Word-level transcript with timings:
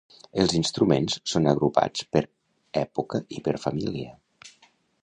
Els 0.43 0.53
instruments 0.59 1.17
són 1.33 1.51
agrupats 1.51 2.09
per 2.17 2.25
època 2.85 3.25
i 3.39 3.45
per 3.51 3.57
família. 3.69 4.19